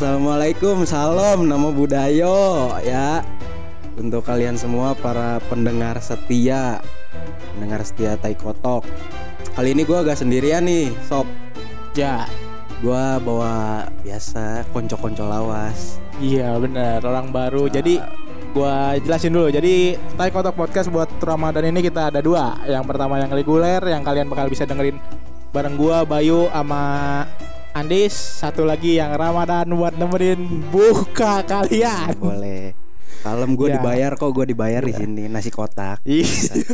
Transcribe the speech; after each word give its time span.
Assalamualaikum, 0.00 0.88
salam, 0.88 1.44
nama 1.44 1.68
Budayo 1.68 2.72
ya. 2.80 3.20
Untuk 4.00 4.24
kalian 4.24 4.56
semua 4.56 4.96
para 4.96 5.36
pendengar 5.52 6.00
setia, 6.00 6.80
pendengar 7.52 7.84
setia 7.84 8.16
Tai 8.16 8.32
Kotok. 8.32 8.88
Kali 9.52 9.76
ini 9.76 9.84
gua 9.84 10.00
agak 10.00 10.16
sendirian 10.24 10.64
nih, 10.64 10.88
sob. 11.04 11.28
Ya, 11.92 12.24
Gua 12.80 13.20
bawa 13.20 13.84
biasa 14.00 14.64
konco-konco 14.72 15.20
lawas. 15.28 16.00
iya 16.16 16.56
bener 16.56 17.04
orang 17.04 17.28
baru. 17.28 17.68
Jadi 17.68 18.00
gua 18.56 18.96
jelasin 19.04 19.36
dulu. 19.36 19.52
Jadi 19.52 20.00
Tai 20.16 20.32
Kotak 20.32 20.56
Podcast 20.56 20.88
buat 20.88 21.12
Ramadan 21.20 21.76
ini 21.76 21.84
kita 21.84 22.08
ada 22.08 22.24
dua. 22.24 22.56
Yang 22.64 22.88
pertama 22.88 23.20
yang 23.20 23.28
reguler 23.28 23.84
yang 23.84 24.00
kalian 24.00 24.32
bakal 24.32 24.48
bisa 24.48 24.64
dengerin 24.64 24.96
bareng 25.52 25.76
gua 25.76 26.08
Bayu 26.08 26.48
sama 26.48 26.80
Andis. 27.70 28.12
Satu 28.12 28.64
lagi 28.64 28.98
yang 28.98 29.14
Ramadan 29.14 29.70
buat 29.70 29.94
nemenin 29.94 30.70
buka 30.70 31.42
kalian. 31.44 32.16
Boleh. 32.18 32.74
Kalem 33.20 33.52
gue 33.52 33.68
Ya. 33.68 33.76
dibayar 33.76 34.16
kok, 34.16 34.32
gue 34.32 34.48
dibayar 34.48 34.80
di 34.80 34.90
sini 34.90 35.28
nasi 35.28 35.52
kotak. 35.52 36.00
Iya. 36.02 36.24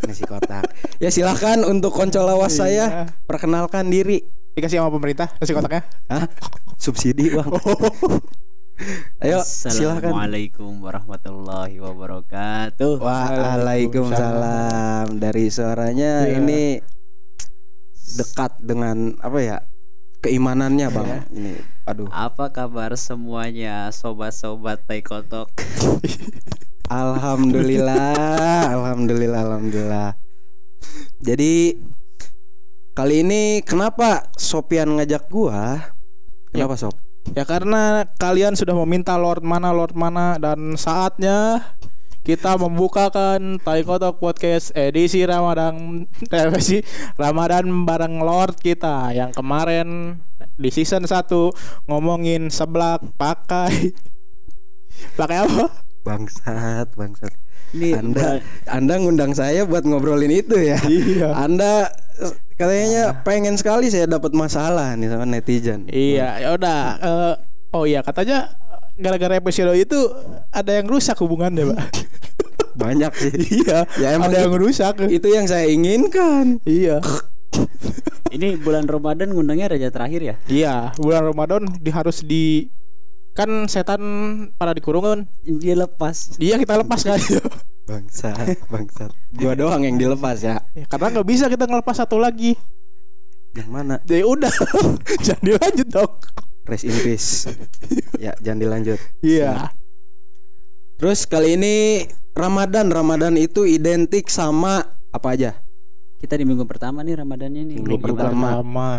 nasi 0.06 0.23
kotak. 0.23 0.64
Ya 0.96 1.10
silahkan 1.10 1.66
untuk 1.66 1.90
konco 1.90 2.23
lawas 2.23 2.54
saya 2.54 2.87
Iya. 2.87 3.02
perkenalkan 3.27 3.87
diri. 3.87 4.23
Dikasih 4.54 4.78
sama 4.78 4.88
pemerintah 4.88 5.28
nasi 5.37 5.52
kotaknya. 5.52 5.82
Hah? 6.06 6.24
Subsidi 6.78 7.34
bang. 7.34 7.51
Ayo 9.18 9.42
silahkan. 9.42 10.15
Assalamualaikum 10.15 10.80
warahmatullahi 10.80 11.76
wabarakatuh. 11.76 13.02
Waalaikumsalam. 13.02 15.18
Dari 15.18 15.51
suaranya 15.51 16.24
Iya. 16.24 16.38
ini 16.38 16.62
dekat 18.16 18.62
dengan 18.62 19.18
apa 19.18 19.38
ya 19.42 19.59
keimanannya 20.26 20.86
bang. 20.90 21.06
Iya. 21.06 21.20
Ini, 21.30 21.52
aduh. 21.87 22.10
Apa 22.10 22.51
kabar 22.51 22.98
semuanya 22.98 23.95
sobat-sobat 23.95 24.82
Tai 24.82 25.01
Kotok? 25.06 25.54
Alhamdulillah, 26.87 28.70
alhamdulillah, 28.70 29.40
alhamdulillah. 29.42 30.10
Jadi 31.18 31.82
kali 32.95 33.26
ini 33.26 33.59
kenapa 33.66 34.30
Sopian 34.38 34.95
ngajak 34.95 35.26
gua? 35.26 35.82
Kenapa 36.54 36.79
Sob? 36.79 36.95
Ya 37.34 37.42
karena 37.42 38.06
kalian 38.23 38.54
sudah 38.54 38.79
meminta 38.86 39.18
Lord 39.18 39.42
mana 39.42 39.74
Lord 39.74 39.98
mana 39.98 40.38
dan 40.38 40.79
saatnya 40.79 41.66
kita 42.27 42.59
membukakan 42.59 43.63
Tai 43.63 43.87
Kotok 43.87 44.19
Podcast 44.19 44.74
edisi 44.74 45.23
Ramadan 45.23 46.02
eh, 46.35 46.51
apa 46.51 46.59
sih 46.59 46.82
Ramadan 47.15 47.71
bareng 47.87 48.19
Lord 48.19 48.59
kita 48.59 49.15
yang 49.15 49.30
kemarin 49.30 50.19
di 50.59 50.74
season 50.74 51.07
1 51.07 51.23
ngomongin 51.87 52.51
seblak 52.51 52.99
pakai 53.15 53.95
pakai 55.19 55.47
apa? 55.47 55.71
Bangsat, 56.02 56.99
bangsat. 56.99 57.30
Ini 57.79 57.95
Anda 57.95 58.43
Anda 58.66 58.95
ngundang 58.99 59.30
saya 59.38 59.63
buat 59.63 59.87
ngobrolin 59.87 60.35
itu 60.35 60.59
ya. 60.59 60.82
Iya. 60.82 61.30
Anda 61.30 61.95
eh, 62.19 62.35
kayaknya 62.59 63.23
pengen 63.23 63.54
sekali 63.54 63.87
saya 63.87 64.10
dapat 64.10 64.34
masalah 64.34 64.99
nih 64.99 65.15
sama 65.15 65.31
netizen. 65.31 65.87
Iya, 65.87 66.43
ya 66.43 66.49
udah 66.59 66.81
eh, 66.99 67.34
oh 67.71 67.87
iya 67.87 68.03
katanya 68.03 68.50
gara-gara 68.97 69.36
episode 69.36 69.76
itu 69.76 69.98
ada 70.50 70.72
yang 70.72 70.88
rusak 70.88 71.16
hubungannya, 71.20 71.72
Pak. 71.72 71.80
Banyak 72.76 73.12
sih. 73.16 73.32
iya, 73.64 73.88
Ya 73.97 74.16
emang 74.16 74.32
ada 74.32 74.44
yang 74.44 74.52
itu, 74.52 74.64
rusak. 74.69 74.94
itu 75.08 75.28
yang 75.28 75.47
saya 75.48 75.69
inginkan. 75.69 76.60
Iya. 76.64 77.00
ini 78.34 78.58
bulan 78.60 78.84
Ramadan 78.84 79.32
ngundangnya 79.32 79.72
raja 79.72 79.88
terakhir 79.88 80.20
ya? 80.20 80.34
Iya, 80.48 80.74
bulan 81.00 81.24
Ramadan 81.32 81.62
di 81.80 81.91
harus 81.92 82.20
di 82.20 82.69
kan 83.32 83.69
setan 83.69 84.00
pada 84.56 84.72
dikurungan. 84.76 85.24
Dia 85.44 85.76
lepas. 85.76 86.36
Dia 86.36 86.56
kita 86.60 86.80
lepas 86.80 87.00
kan. 87.04 87.20
Bangsat, 87.86 88.66
bangsat. 88.66 89.14
Gua 89.30 89.54
doang 89.54 89.86
yang 89.86 89.94
dilepas 89.94 90.42
ya. 90.42 90.58
Ya, 90.74 90.90
karena 90.90 91.06
nggak 91.14 91.28
bisa 91.30 91.46
kita 91.46 91.70
ngelepas 91.70 91.94
satu 91.94 92.18
lagi. 92.18 92.58
Yang 93.54 93.70
mana? 93.70 94.02
Ya 94.10 94.26
udah, 94.26 94.50
jangan 95.24 95.42
dilanjut 95.46 95.88
dong. 95.94 96.12
Rest 96.66 96.84
in 96.84 96.97
peace. 96.99 97.47
ya, 98.25 98.34
jangan 98.43 98.59
dilanjut. 98.59 98.99
Iya. 99.22 99.71
Terus 100.99 101.22
kali 101.31 101.54
ini 101.54 101.75
Ramadan, 102.34 102.91
Ramadan 102.91 103.38
itu 103.38 103.62
identik 103.62 104.27
sama 104.27 104.82
apa 105.15 105.28
aja? 105.32 105.50
Kita 106.19 106.34
di 106.34 106.43
minggu 106.43 106.66
pertama 106.66 107.06
nih 107.06 107.22
Ramadannya 107.22 107.62
nih. 107.71 107.77
Minggu 107.78 107.97
Lagi 107.97 108.04
pertama. 108.04 108.49
Pertama. 108.59 108.91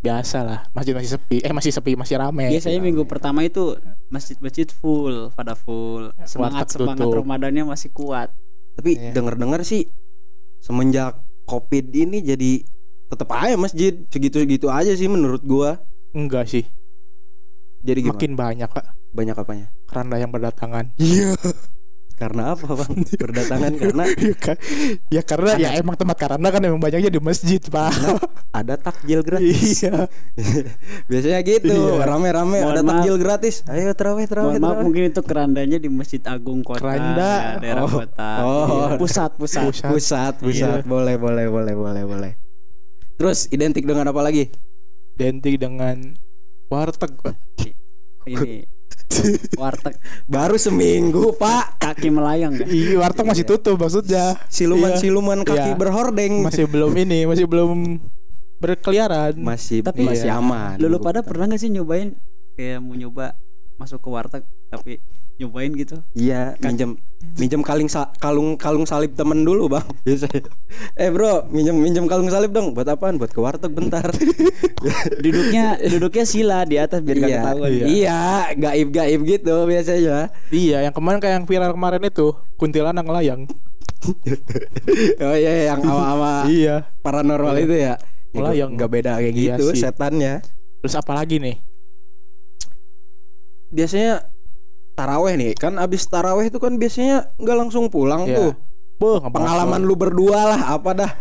Biasa 0.00 0.38
lah, 0.40 0.60
masjid 0.72 0.96
masih 0.96 1.10
sepi. 1.12 1.44
Eh 1.44 1.52
masih 1.52 1.72
sepi, 1.76 1.92
masih 1.92 2.16
rame. 2.16 2.48
Biasanya 2.48 2.80
minggu 2.80 3.04
pertama 3.04 3.44
itu 3.44 3.76
masjid-masjid 4.08 4.64
full, 4.72 5.28
pada 5.36 5.52
full. 5.52 6.08
Semangat 6.24 6.72
semangat 6.72 7.04
tutup. 7.04 7.20
Ramadannya 7.20 7.68
masih 7.68 7.92
kuat. 7.92 8.32
Tapi 8.80 8.96
Iya. 8.96 9.12
denger-dengar 9.12 9.60
sih 9.60 9.92
semenjak 10.64 11.20
Covid 11.44 11.92
ini 11.92 12.24
jadi 12.24 12.64
tetap 13.12 13.28
aja 13.36 13.60
masjid 13.60 13.92
segitu-gitu 14.08 14.72
aja 14.72 14.96
sih 14.96 15.04
menurut 15.10 15.44
gua. 15.44 15.76
Enggak 16.10 16.46
sih, 16.46 16.66
Jadi 17.80 18.00
gimana? 18.02 18.12
makin 18.14 18.32
banyak 18.34 18.68
Pak. 18.68 18.84
Banyak 19.10 19.36
apanya? 19.36 19.66
Karena 19.86 20.14
yang 20.16 20.30
berdatangan. 20.30 20.94
Iya. 20.96 21.34
Karena 22.14 22.52
apa, 22.52 22.76
Bang? 22.76 23.00
Berdatangan 23.24 23.72
karena 23.74 24.04
ya 25.08 25.22
karena 25.24 25.50
ya 25.56 25.70
emang 25.74 25.96
tempat 25.96 26.20
karena 26.20 26.52
kan 26.52 26.60
emang 26.60 26.76
banyaknya 26.76 27.08
di 27.08 27.16
masjid, 27.16 27.56
Pak. 27.58 27.96
ada 28.52 28.76
takjil 28.76 29.24
gratis. 29.24 29.80
Iya. 29.80 30.04
Biasanya 31.08 31.40
gitu, 31.40 31.72
Iya. 31.72 32.04
rame-rame 32.04 32.60
Mohon 32.60 32.70
ada 32.70 32.82
maaf. 32.82 32.92
takjil 32.92 33.16
gratis. 33.16 33.54
Ayo 33.64 33.96
terawih, 33.96 34.28
terawih, 34.28 34.60
maaf 34.60 34.84
mungkin 34.84 35.08
itu 35.08 35.22
kerandanya 35.22 35.80
di 35.80 35.88
Masjid 35.88 36.20
Agung 36.22 36.60
Kota 36.60 36.84
Keranda. 36.84 37.32
ya, 37.32 37.50
daerah 37.56 37.82
Oh. 37.82 37.92
kota. 37.96 38.30
Oh. 38.44 38.66
Iya. 38.68 38.86
Pusat, 39.00 39.30
pusat. 39.38 39.62
Pusat. 39.64 39.88
Pusat, 39.88 40.32
pusat. 40.38 40.76
Iya. 40.76 40.84
Boleh, 40.84 41.16
boleh, 41.16 41.46
boleh, 41.48 41.72
boleh, 41.72 42.02
boleh. 42.04 42.32
Terus 43.16 43.48
identik 43.48 43.88
dengan 43.88 44.04
apa 44.06 44.20
lagi? 44.20 44.52
Identik 45.20 45.60
dengan 45.60 46.16
warteg, 46.72 47.12
Pak. 47.20 47.36
Ini 48.24 48.64
warteg 49.60 50.00
Baru 50.24 50.56
seminggu, 50.56 51.36
Pak. 51.36 51.76
kaki 51.76 52.08
melayang 52.08 52.56
ya. 52.56 52.64
Iya, 52.64 52.96
warteg 52.96 53.28
masih 53.28 53.44
tutup 53.44 53.76
maksudnya. 53.76 54.40
Siluman-siluman 54.48 55.44
kaki 55.44 55.60
Iya. 55.66 55.76
berhordeng. 55.76 56.40
Masih 56.40 56.64
belum 56.64 56.96
ini, 56.96 57.28
masih 57.28 57.44
belum 57.44 58.00
berkeliaran. 58.64 59.36
masih 59.36 59.84
Tapi- 59.84 60.08
masih 60.08 60.32
Iya. 60.32 60.40
aman. 60.40 60.80
Lu, 60.80 60.96
pada 60.96 61.20
pernah 61.20 61.52
gak 61.52 61.60
sih 61.60 61.68
nyobain 61.68 62.16
kayak 62.56 62.80
mau 62.80 62.96
nyoba 62.96 63.36
masuk 63.80 63.98
ke 63.98 64.08
warteg 64.08 64.42
tapi 64.68 65.00
nyobain 65.40 65.72
gitu? 65.72 65.96
Iya, 66.12 66.52
Kan- 66.60 66.76
minjem 66.76 66.90
minjem 67.40 67.62
kalung 67.64 67.88
sa- 67.88 68.12
kalung 68.20 68.60
kalung 68.60 68.84
salib 68.84 69.16
temen 69.16 69.40
dulu, 69.40 69.72
Bang. 69.72 69.88
Biasa. 70.04 70.28
Eh, 70.94 71.08
Bro, 71.08 71.48
minjem 71.48 71.72
minjem 71.72 72.04
kalung 72.04 72.28
salib 72.28 72.52
dong. 72.52 72.76
Buat 72.76 72.92
apaan? 72.92 73.16
Buat 73.16 73.32
ke 73.32 73.40
warteg 73.40 73.72
bentar. 73.72 74.04
Duduknya 75.24 75.80
duduknya 75.80 76.24
sila 76.24 76.64
di 76.64 76.76
atas 76.76 77.00
biar 77.00 77.16
gak 77.18 77.24
iya, 77.26 77.40
ketahuan. 77.40 77.70
iya. 77.72 77.84
iya, 77.88 78.20
gaib-gaib 78.52 79.20
gitu 79.24 79.56
biasanya. 79.64 80.28
Iya, 80.52 80.78
yang 80.84 80.92
kemarin 80.92 81.18
kayak 81.18 81.34
yang 81.40 81.46
viral 81.48 81.72
kemarin 81.72 82.02
itu 82.04 82.26
kuntilanak 82.60 83.04
ngelayang. 83.04 83.48
oh 85.24 85.36
iya, 85.36 85.72
yang 85.72 85.80
sama-sama 85.80 86.48
iya. 86.48 86.84
paranormal 87.00 87.56
Iya. 87.56 87.64
itu 87.64 87.74
ya. 87.76 87.94
Melayang. 88.32 88.70
Nggak 88.76 88.90
beda 88.92 89.12
kayak 89.20 89.32
Iya 89.32 89.54
gitu 89.56 89.64
sih. 89.72 89.80
setannya. 89.82 90.44
Terus 90.80 90.94
apa 90.96 91.12
lagi 91.12 91.40
nih? 91.40 91.56
Biasanya 93.70 94.26
taraweh 94.92 95.34
nih, 95.34 95.52
kan 95.54 95.74
abis 95.76 96.04
taraweh 96.04 96.46
itu 96.46 96.58
kan 96.58 96.76
biasanya 96.76 97.32
nggak 97.34 97.56
langsung 97.56 97.88
pulang 97.88 98.26
Iya. 98.26 98.36
tuh. 98.36 98.52
Beuh, 98.96 99.16
Pengalaman 99.24 99.80
lu 99.80 99.96
berdua 99.96 100.44
lah 100.46 100.74
apa 100.74 100.90
dah 100.92 101.12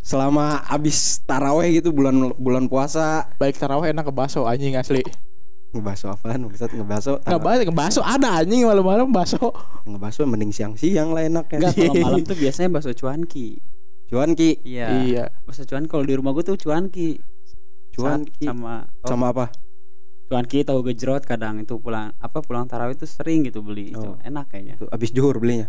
selama 0.00 0.64
abis 0.66 1.20
taraweh 1.22 1.70
gitu 1.72 1.92
bulan 1.92 2.16
bulan 2.34 2.66
puasa 2.66 3.28
baik 3.36 3.54
tarawih 3.54 3.92
enak 3.92 4.02
ke 4.02 4.10
bakso 4.10 4.42
anjing 4.42 4.74
asli. 4.74 5.04
ngebaso 5.70 6.10
apaan 6.10 6.42
maksud 6.42 6.66
ngebaso 6.72 7.22
ke 7.22 7.70
bakso 7.70 8.00
ada 8.02 8.42
anjing 8.42 8.66
malam-malam 8.66 9.06
bakso. 9.06 9.38
ngebaso 9.84 10.26
mending 10.26 10.50
siang-siang 10.50 11.14
lah 11.14 11.22
enaknya 11.22 11.62
Enggak 11.62 11.78
kalau 11.78 11.94
malam 12.10 12.20
tuh 12.24 12.34
biasanya 12.34 12.68
bakso 12.72 12.90
cuanki. 12.90 13.62
cuan 14.08 14.34
ki 14.34 14.58
Iya. 14.66 14.86
Iya. 14.98 15.24
Bakso 15.46 15.62
cuan 15.62 15.86
kalau 15.86 16.02
di 16.02 16.16
rumah 16.16 16.32
gue 16.32 16.42
tuh 16.42 16.58
cuanki. 16.58 17.22
Cuanki. 17.92 18.42
sama 18.42 18.88
oh, 18.98 19.06
sama 19.06 19.30
apa 19.30 19.54
cuanki 20.30 20.62
tahu 20.62 20.86
gejrot 20.86 21.26
kadang 21.26 21.58
itu 21.58 21.74
pulang 21.76 22.14
apa 22.16 22.38
pulang 22.38 22.62
tarawih 22.64 22.94
itu 22.94 23.02
sering 23.02 23.42
gitu 23.42 23.60
beli 23.60 23.90
itu 23.90 23.98
Oh. 23.98 24.14
enak 24.22 24.46
kayaknya. 24.46 24.78
tuh 24.78 24.86
abis 24.88 25.10
juhur 25.10 25.34
belinya 25.36 25.66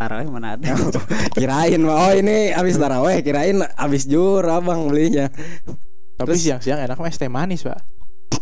Tarawih 0.00 0.32
mana 0.32 0.56
ada. 0.56 0.72
kirain 1.36 1.76
oh 1.84 2.12
ini 2.16 2.56
abis 2.56 2.80
taraweh 2.80 3.20
kirain 3.20 3.60
abis 3.76 4.08
juhur 4.08 4.40
abang 4.48 4.88
belinya 4.88 5.28
Tapi 6.16 6.36
siang-siang 6.36 6.80
enak 6.80 6.96
mah 6.96 7.08
es 7.08 7.16
teh 7.16 7.28
manis, 7.28 7.64
Pak. 7.64 7.80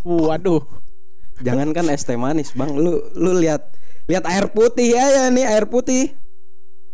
Waduh. 0.03 0.63
jangan 1.39 1.71
kan 1.71 1.87
es 1.91 2.03
teh 2.03 2.15
manis 2.15 2.55
bang 2.55 2.71
lu 2.71 2.99
lu 3.15 3.35
lihat 3.35 3.75
lihat 4.07 4.23
air 4.27 4.47
putih 4.51 4.95
ya 4.95 5.03
ya 5.07 5.25
nih 5.31 5.47
air 5.47 5.67
putih 5.67 6.15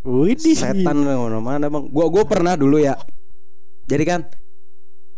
Widih. 0.01 0.57
setan 0.57 1.01
mana 1.01 1.41
mana 1.41 1.67
bang 1.69 1.85
gua 1.89 2.09
gua 2.09 2.25
pernah 2.25 2.53
dulu 2.53 2.77
ya 2.77 2.93
jadi 3.85 4.05
kan 4.05 4.21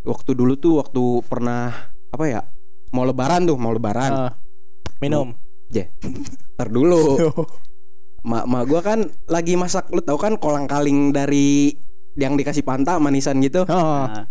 waktu 0.03 0.31
dulu 0.31 0.55
tuh 0.55 0.79
waktu 0.79 1.03
pernah 1.27 1.75
apa 2.11 2.25
ya 2.27 2.41
mau 2.97 3.05
lebaran 3.05 3.45
tuh 3.45 3.61
mau 3.61 3.77
lebaran. 3.77 4.33
Ah. 4.33 4.33
minum. 5.05 5.37
je. 5.69 5.85
Ntar 6.57 6.73
dulu. 6.73 7.21
Mak 8.27 8.43
mak 8.51 8.65
gua 8.67 8.83
kan 8.83 9.07
lagi 9.31 9.55
masak 9.55 9.87
lu 9.95 10.03
tahu 10.03 10.19
kan 10.19 10.35
kolang 10.35 10.67
kaling 10.67 11.15
dari 11.15 11.71
yang 12.19 12.35
dikasih 12.35 12.67
panta 12.67 12.99
manisan 12.99 13.39
gitu? 13.39 13.63
Oh. 13.71 14.03
Nah, 14.03 14.27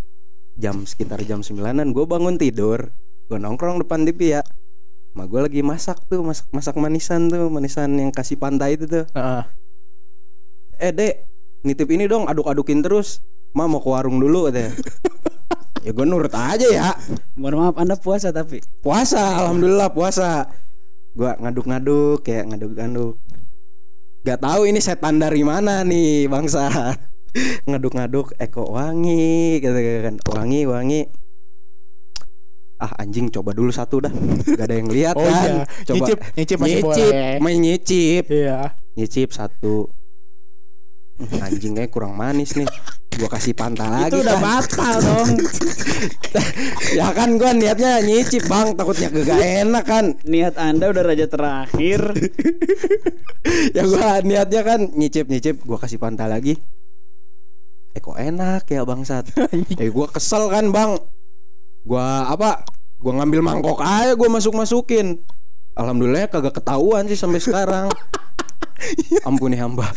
jam 0.60 0.84
sekitar 0.84 1.24
jam 1.24 1.40
9an 1.40 1.96
gue 1.96 2.04
bangun 2.04 2.36
tidur. 2.36 2.92
Gue 3.32 3.40
nongkrong 3.40 3.80
depan 3.80 4.04
TV 4.04 4.36
ya. 4.36 4.42
Mak 5.16 5.32
gue 5.32 5.42
lagi 5.48 5.62
masak 5.64 6.04
tuh 6.12 6.28
masak 6.28 6.44
masak 6.52 6.76
manisan 6.76 7.32
tuh 7.32 7.48
manisan 7.48 7.96
yang 7.96 8.12
kasih 8.12 8.36
pantai 8.36 8.76
itu 8.76 8.84
tuh. 8.84 9.06
Heeh. 9.16 9.44
eh 10.76 10.92
dek 10.92 11.14
nitip 11.64 11.88
ini 11.88 12.12
dong 12.12 12.28
aduk-adukin 12.28 12.84
terus. 12.84 13.24
Mak 13.56 13.68
mau 13.72 13.80
ke 13.80 13.88
warung 13.88 14.20
dulu 14.20 14.52
katanya 14.52 14.76
ya 15.86 15.94
gue 15.94 16.06
nurut 16.10 16.34
aja 16.34 16.66
ya. 16.66 16.90
Mohon 17.38 17.70
maaf 17.70 17.76
Anda 17.78 17.96
puasa 17.96 18.34
tapi. 18.34 18.58
Puasa 18.82 19.46
alhamdulillah 19.46 19.94
puasa. 19.94 20.50
Gue 21.14 21.30
ngaduk-ngaduk 21.30 22.26
kayak 22.26 22.50
ngaduk-ngaduk. 22.50 23.22
Gak 24.26 24.42
tahu 24.42 24.66
ini 24.66 24.82
setan 24.82 25.22
dari 25.22 25.46
mana 25.46 25.86
nih 25.86 26.26
bangsa. 26.26 26.66
Ngaduk-ngaduk 27.70 28.34
eko 28.42 28.66
wangi 28.74 29.62
gitu 29.62 29.78
kan. 30.02 30.18
Wangi 30.34 30.66
wangi. 30.66 31.06
Ah 32.82 32.92
anjing 33.00 33.30
coba 33.30 33.54
dulu 33.54 33.70
satu 33.70 34.02
dah. 34.02 34.12
Gak 34.44 34.66
ada 34.66 34.76
yang 34.76 34.90
lihat 34.90 35.16
Oh 35.16 35.24
kan. 35.24 35.64
iya, 35.64 35.64
coba. 35.86 35.96
nyicip, 35.96 36.18
nyicip 36.34 36.58
masih 36.58 36.74
nyicip 36.82 37.12
boleh. 37.14 37.38
main 37.40 37.58
nyicip. 37.62 38.24
Iya. 38.28 38.60
nyicip 38.96 39.30
satu 39.32 39.92
anjingnya 41.46 41.88
kurang 41.88 42.16
manis 42.16 42.56
nih. 42.60 42.68
Gua 43.16 43.32
kasih 43.32 43.56
panta 43.56 43.88
lagi 43.88 44.12
itu 44.12 44.28
udah 44.28 44.36
kan. 44.36 44.44
batal 44.44 44.96
dong. 45.00 45.30
Ya 47.00 47.08
kan 47.16 47.40
gua 47.40 47.56
niatnya 47.56 48.04
nyicip 48.04 48.44
bang. 48.52 48.76
Takutnya 48.76 49.08
gak 49.08 49.40
enak 49.40 49.86
kan. 49.88 50.06
Niat 50.28 50.60
Anda 50.60 50.92
udah 50.92 51.04
raja 51.04 51.26
terakhir. 51.32 52.02
Ya 53.78 53.88
gua 53.88 54.20
niatnya 54.20 54.62
kan 54.68 54.80
nyicip 54.92 55.32
nyicip. 55.32 55.64
Gua 55.64 55.80
kasih 55.80 55.96
panta 55.96 56.28
lagi. 56.28 56.60
Eh 57.96 58.02
kok 58.04 58.20
enak 58.20 58.68
ya 58.68 58.84
bangsat? 58.84 59.32
Eh 59.80 59.88
gua 59.88 60.12
kesel 60.12 60.52
kan 60.52 60.68
bang. 60.76 61.00
Gua 61.88 62.28
apa 62.28 62.68
gua 63.00 63.24
ngambil 63.24 63.40
mangkok 63.40 63.80
aja 63.80 64.12
gua 64.20 64.28
masuk 64.28 64.58
masukin 64.60 65.24
alhamdulillah 65.76 66.28
kagak 66.32 66.56
ketahuan 66.56 67.08
sih 67.08 67.16
sampai 67.16 67.40
sekarang. 67.40 67.88
Ampuni 69.24 69.56
hamba 69.56 69.88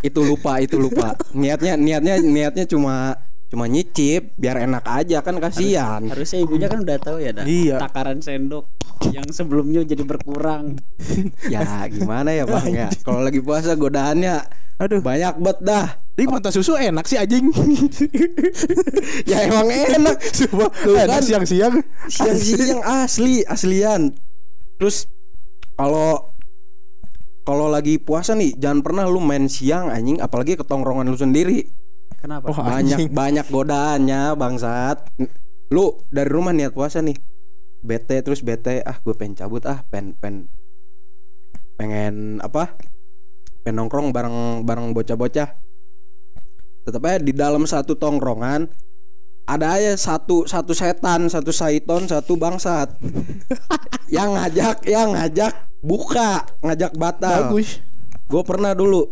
itu 0.00 0.20
lupa 0.20 0.58
itu 0.58 0.76
lupa 0.76 1.14
niatnya 1.32 1.74
niatnya 1.74 2.14
niatnya 2.18 2.64
cuma 2.64 3.16
cuma 3.48 3.64
nyicip 3.64 4.36
biar 4.36 4.60
enak 4.60 4.84
aja 4.84 5.18
kan 5.20 5.38
kasihan 5.38 6.04
harusnya 6.04 6.38
ibunya 6.38 6.68
kan 6.68 6.84
udah 6.84 6.98
tahu 7.00 7.16
ya 7.18 7.32
dah 7.32 7.44
Iya. 7.44 7.80
takaran 7.80 8.20
sendok 8.20 8.68
yang 9.08 9.24
sebelumnya 9.28 9.82
jadi 9.82 10.04
berkurang 10.04 10.76
ya 11.54 11.88
gimana 11.88 12.28
ya 12.30 12.44
bang 12.44 12.68
ya 12.68 12.88
kalau 13.00 13.24
lagi 13.24 13.40
puasa 13.40 13.72
godaannya 13.72 14.44
Aduh. 14.78 15.00
banyak 15.00 15.34
bet 15.38 15.58
dah 15.58 15.96
Di 16.12 16.26
mata 16.26 16.50
susu 16.50 16.74
enak 16.74 17.06
sih 17.06 17.14
anjing. 17.14 17.46
ya 19.30 19.46
emang 19.46 19.70
enak 19.70 20.18
Coba 20.18 20.66
enak 20.82 21.06
kan. 21.08 21.22
siang-siang. 21.22 21.74
siang-siang 22.06 22.82
asli 22.82 23.42
aslian 23.42 24.14
terus 24.76 25.06
kalau 25.74 26.27
kalau 27.48 27.64
lagi 27.72 27.96
puasa 27.96 28.36
nih 28.36 28.60
jangan 28.60 28.84
pernah 28.84 29.08
lu 29.08 29.24
main 29.24 29.48
siang 29.48 29.88
anjing. 29.88 30.20
Apalagi 30.20 30.60
ketongkrongan 30.60 31.08
lu 31.08 31.16
sendiri. 31.16 31.64
Kenapa? 32.20 32.52
Wah, 32.52 32.76
banyak 32.76 33.08
anjing. 33.08 33.08
banyak 33.08 33.46
godaannya 33.48 34.36
bangsat. 34.36 35.16
Lu 35.72 35.96
dari 36.12 36.28
rumah 36.28 36.52
niat 36.52 36.76
puasa 36.76 37.00
nih. 37.00 37.16
Bete 37.80 38.20
terus 38.20 38.44
bete. 38.44 38.84
Ah 38.84 39.00
gue 39.00 39.16
pengen 39.16 39.32
cabut 39.32 39.64
ah. 39.64 39.80
Pen 39.88 40.12
pen 40.20 40.52
pengen 41.80 42.44
apa? 42.44 42.76
Pengen 43.64 43.80
nongkrong 43.80 44.12
bareng 44.12 44.68
bareng 44.68 44.92
bocah-bocah. 44.92 45.48
Tetap 46.84 47.00
aja 47.00 47.16
di 47.16 47.32
dalam 47.32 47.64
satu 47.64 47.96
tongkrongan 47.96 48.68
ada 49.48 49.72
aja 49.72 49.96
satu 49.96 50.44
satu 50.44 50.76
setan 50.76 51.32
satu 51.32 51.48
saiton 51.48 52.04
satu 52.04 52.36
bangsat. 52.36 52.92
Yang 54.12 54.28
ngajak 54.36 54.76
yang 54.88 55.12
ngajak 55.16 55.67
buka 55.82 56.46
ngajak 56.62 56.92
batal. 56.98 57.52
Bagus. 57.52 57.82
gue 58.28 58.42
pernah 58.44 58.76
dulu. 58.76 59.08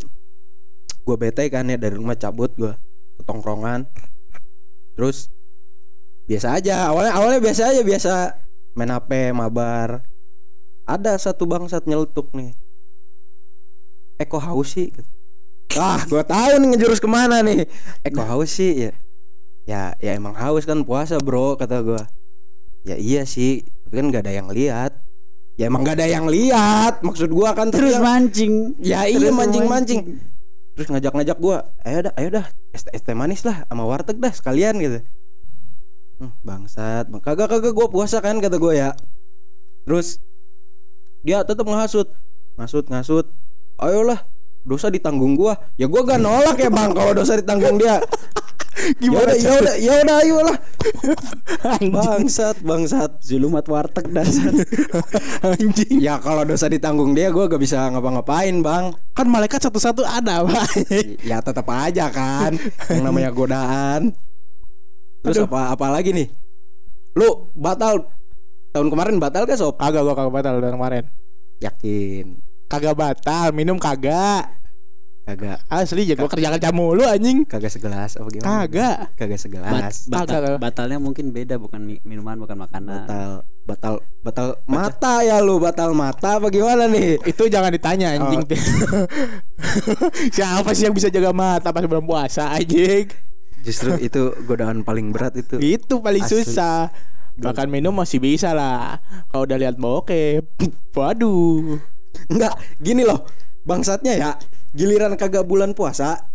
Gue 1.01 1.15
bete 1.17 1.49
kan 1.49 1.65
ya 1.65 1.79
dari 1.79 1.97
rumah 1.97 2.13
cabut 2.13 2.53
gue 2.53 2.73
ke 3.17 3.23
tongkrongan. 3.25 3.89
Terus 4.93 5.31
biasa 6.29 6.61
aja. 6.61 6.93
Awalnya 6.93 7.13
awalnya 7.17 7.39
biasa 7.41 7.61
aja 7.73 7.81
biasa 7.81 8.13
main 8.77 8.93
hp 8.93 9.09
mabar. 9.33 10.05
Ada 10.87 11.17
satu 11.17 11.49
bangsat 11.49 11.89
nyeletuk 11.89 12.29
nih. 12.37 12.53
Eko 14.17 14.41
haus 14.41 14.73
sih 14.73 14.89
ah 15.77 16.01
gue 16.09 16.23
tahu 16.25 16.57
nih 16.57 16.67
ngejurus 16.73 17.01
ke 17.01 17.09
mana 17.09 17.41
nih. 17.41 17.65
Eko 18.05 18.21
haus 18.21 18.53
sih 18.53 18.89
ya. 18.89 18.91
Ya 19.67 19.81
ya 19.99 20.15
emang 20.15 20.33
haus 20.33 20.63
kan 20.63 20.81
puasa 20.87 21.19
bro 21.19 21.59
kata 21.59 21.83
gue 21.83 22.01
ya 22.87 22.95
iya 22.95 23.27
sih 23.27 23.67
tapi 23.83 23.99
kan 23.99 24.07
gak 24.07 24.23
ada 24.23 24.33
yang 24.39 24.47
lihat 24.47 24.95
ya 25.57 25.67
emang 25.67 25.81
gak 25.81 25.97
ada 25.97 26.05
yang 26.05 26.29
lihat 26.29 27.01
maksud 27.01 27.33
gua 27.33 27.51
kan 27.57 27.73
terus 27.73 27.97
yang- 27.97 28.05
mancing 28.05 28.77
Ya 28.77 29.09
iya 29.09 29.17
Terus 29.17 29.33
mancing-mancing. 29.33 30.01
Terus 30.77 30.93
ngajak-ngajak 30.93 31.37
gua, 31.41 31.73
"Ayo 31.81 32.05
dah, 32.05 32.13
ayo 32.13 32.29
dah, 32.29 32.45
es, 32.69 32.85
es 32.93 33.01
teh 33.01 33.17
manis 33.17 33.41
lah 33.41 33.65
sama 33.65 33.81
warteg 33.89 34.21
dah 34.21 34.29
sekalian 34.29 34.77
gitu." 34.77 35.01
Hmm, 36.21 36.33
bangsat. 36.45 37.09
Kagak 37.25 37.49
kagak 37.49 37.73
gua 37.73 37.89
puasa 37.89 38.21
kan 38.21 38.37
kata 38.37 38.61
gua 38.61 38.73
ya. 38.77 38.89
Terus 39.89 40.21
dia 41.25 41.41
tetap 41.41 41.65
ngasut. 41.65 42.13
Ngasut, 42.61 42.85
ngasut. 42.93 43.25
Ayolah, 43.81 44.21
dosa 44.61 44.93
ditanggung 44.93 45.33
gua. 45.33 45.57
Ya 45.81 45.89
gua 45.89 46.05
gak 46.05 46.21
nolak 46.21 46.61
ya, 46.61 46.69
Bang, 46.69 46.93
kalau 46.93 47.17
dosa 47.17 47.41
ditanggung 47.41 47.81
dia. 47.81 47.97
Gimana 49.01 49.33
ya 49.33 49.51
udah, 49.57 49.75
ya 49.81 49.93
udah, 50.05 50.15
ayolah. 50.21 50.57
Anjing. 51.77 51.91
Bangsat, 51.91 52.57
bangsat. 52.61 53.11
zulumat 53.25 53.65
warteg 53.65 54.13
dasar 54.13 54.53
Anjing. 55.57 55.97
Ya 55.97 56.21
kalau 56.21 56.45
dosa 56.45 56.69
ditanggung 56.69 57.17
dia 57.17 57.33
gua 57.33 57.49
gak 57.49 57.59
bisa 57.61 57.89
ngapa-ngapain, 57.89 58.61
Bang. 58.61 58.93
Kan 59.17 59.27
malaikat 59.27 59.61
satu-satu 59.65 60.05
ada, 60.05 60.45
Pak. 60.45 60.69
ya 61.25 61.41
tetap 61.41 61.65
aja 61.67 62.07
kan 62.07 62.53
yang 62.89 63.03
namanya 63.03 63.29
godaan 63.31 64.13
terus 65.21 65.43
Aduh. 65.43 65.49
apa 65.49 65.75
apa 65.75 65.87
lagi 65.91 66.15
nih 66.15 66.27
lu 67.17 67.51
batal 67.51 68.07
tahun 68.71 68.87
kemarin 68.87 69.15
batal 69.17 69.43
gak 69.43 69.57
sob 69.59 69.75
Kagak 69.75 70.05
gua 70.05 70.13
kagak 70.15 70.33
batal 70.33 70.53
dari 70.61 70.73
kemarin. 70.73 71.03
yakin 71.59 72.25
Kagak 72.67 72.99
batal, 72.99 73.55
minum 73.55 73.79
kagak. 73.79 74.51
Kagak 75.27 75.59
Asli 75.67 76.07
gua 76.09 76.25
kerja 76.25 76.47
kerja 76.49 76.71
mulu 76.71 77.03
anjing. 77.03 77.43
kagak 77.43 77.67
segelas 77.67 78.15
apa 78.15 78.27
gimana 78.29 78.47
Kagak. 78.63 78.97
kagak 79.13 79.35
segelas 79.37 80.07
Bat- 80.07 80.23
batal- 80.23 80.39
Kagak. 80.39 80.57
batalnya 80.57 80.97
mungkin 80.97 81.29
beda 81.29 81.55
bukan 81.57 81.83
mi- 81.83 81.99
minuman 82.01 82.39
bukan 82.39 82.55
makanan 82.57 83.03
batal 83.03 83.31
batal 83.61 83.93
batal 84.23 84.47
mata 84.65 85.19
ya 85.21 85.37
lu 85.37 85.59
batal 85.59 85.91
mata 85.91 86.39
apa 86.39 86.47
gimana 86.47 86.87
nih 86.87 87.19
Itu 87.21 87.45
jangan 87.45 87.67
ditanya 87.69 88.15
anjing. 88.15 88.39
Oh. 88.39 88.47
Siapa 90.31 90.71
sih 90.71 90.87
yang 90.87 90.95
bisa 90.95 91.09
jaga 91.09 91.31
mata 91.31 91.69
pas 91.69 91.83
bulan 91.83 92.03
puasa 92.03 92.47
anjing? 92.49 93.11
justru 93.59 93.99
itu 93.99 94.31
godaan 94.47 94.79
paling 94.81 95.11
berat 95.11 95.35
itu 95.35 95.59
Itu 95.59 95.99
paling 95.99 96.23
Asli. 96.23 96.47
susah. 96.47 96.87
Makan 97.35 97.67
minum 97.67 97.91
masih 97.91 98.17
bisa 98.17 98.49
lah. 98.49 98.97
Kalau 99.27 99.43
udah 99.43 99.59
lihat 99.59 99.75
bokep, 99.75 100.55
waduh. 100.95 101.75
enggak 102.27 102.49
gini 102.79 103.03
loh 103.03 103.27
bangsatnya 103.61 104.13
ya 104.15 104.31
giliran 104.75 105.13
kagak 105.15 105.45
bulan 105.47 105.71
puasa 105.71 106.27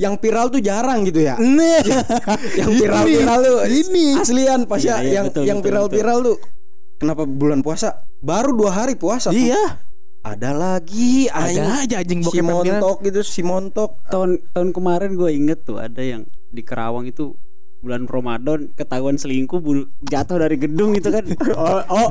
yang 0.00 0.16
viral 0.16 0.48
tuh 0.48 0.60
jarang 0.64 1.04
gitu 1.04 1.20
ya. 1.20 1.36
Nih, 1.36 1.84
yang 2.60 2.70
viral-viral 2.72 3.38
tuh. 3.44 3.58
ini. 3.68 4.16
aslian 4.16 4.64
pas 4.64 4.80
Iya, 4.80 4.88
ya 4.88 4.96
iya, 5.04 5.12
yang 5.20 5.26
betul, 5.28 5.44
yang 5.44 5.58
viral-viral 5.60 6.18
tuh. 6.24 6.36
Kenapa 6.96 7.22
bulan 7.28 7.60
puasa? 7.60 8.02
Baru 8.22 8.56
dua 8.56 8.72
hari 8.72 8.96
puasa 8.96 9.30
tuh. 9.30 9.36
Iya, 9.36 9.82
ada 10.22 10.50
lagi 10.54 11.26
ada 11.26 11.82
aja 11.82 11.98
anjing 11.98 12.22
si 12.22 12.38
montok 12.40 13.02
gitu 13.04 13.20
si 13.26 13.42
montok. 13.42 14.00
Tahun 14.08 14.38
tahun 14.54 14.70
kemarin 14.70 15.18
gue 15.18 15.30
inget 15.34 15.66
tuh 15.66 15.82
ada 15.82 15.98
yang 15.98 16.24
di 16.48 16.62
Kerawang 16.62 17.10
itu 17.10 17.34
bulan 17.82 18.06
Ramadan 18.06 18.70
ketahuan 18.78 19.18
selingkuh 19.18 19.58
jatuh 20.06 20.38
dari 20.38 20.56
gedung 20.56 20.94
itu 20.94 21.10
kan. 21.10 21.26
Oh, 21.58 21.82
oh 21.90 22.08